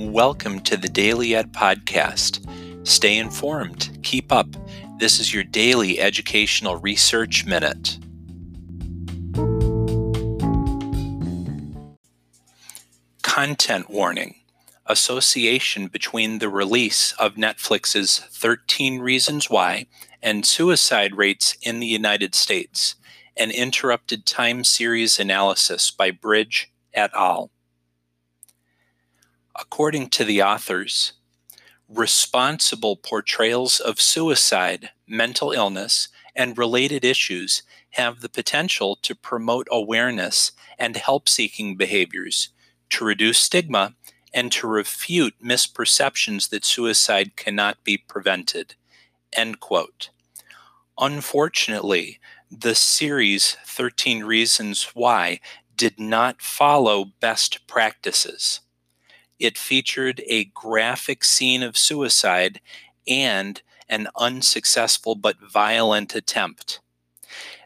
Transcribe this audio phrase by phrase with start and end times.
[0.00, 2.88] Welcome to the Daily Ed Podcast.
[2.88, 4.46] Stay informed, keep up.
[4.98, 7.98] This is your daily educational research minute.
[13.20, 14.36] Content warning
[14.86, 19.84] association between the release of Netflix's 13 Reasons Why
[20.22, 22.94] and suicide rates in the United States,
[23.36, 27.50] an interrupted time series analysis by Bridge et al.
[29.60, 31.12] According to the authors,
[31.86, 40.52] responsible portrayals of suicide, mental illness, and related issues have the potential to promote awareness
[40.78, 42.48] and help seeking behaviors,
[42.88, 43.94] to reduce stigma,
[44.32, 48.76] and to refute misperceptions that suicide cannot be prevented.
[49.34, 50.08] End quote.
[50.96, 52.18] Unfortunately,
[52.50, 55.38] the series 13 Reasons Why
[55.76, 58.60] did not follow best practices
[59.40, 62.60] it featured a graphic scene of suicide
[63.08, 66.80] and an unsuccessful but violent attempt.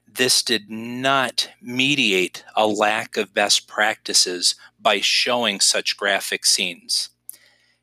[0.06, 7.10] This did not mediate a lack of best practices by showing such graphic scenes.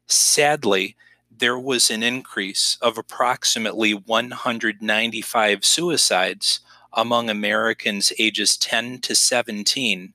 [0.08, 0.96] Sadly,
[1.30, 6.60] there was an increase of approximately 195 suicides
[6.94, 10.14] among Americans ages 10 to 17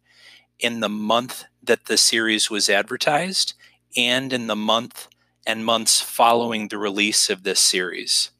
[0.59, 3.55] in the month that the series was advertised
[3.97, 5.09] and in the month
[5.47, 8.31] and months following the release of this series.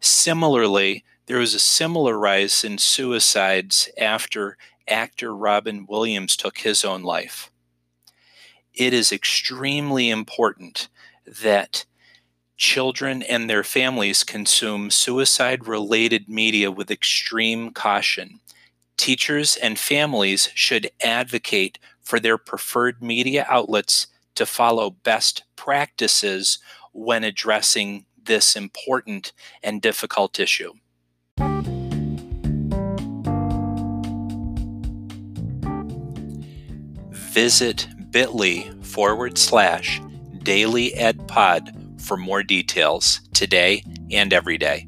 [0.00, 4.56] Similarly, there was a similar rise in suicides after
[4.88, 7.50] actor Robin Williams took his own life.
[8.72, 10.88] It is extremely important
[11.26, 11.84] that
[12.56, 18.40] children and their families consume suicide related media with extreme caution.
[18.96, 21.78] Teachers and families should advocate
[22.08, 26.58] for their preferred media outlets to follow best practices
[26.92, 30.72] when addressing this important and difficult issue.
[37.10, 40.00] Visit bit.ly forward slash
[40.42, 41.70] daily ed pod
[42.00, 44.87] for more details today and every day.